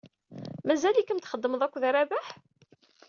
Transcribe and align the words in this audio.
Mazal-ikem 0.67 1.19
txeddmeḍ 1.19 1.61
akked 1.63 1.83
Rabaḥ? 1.93 2.27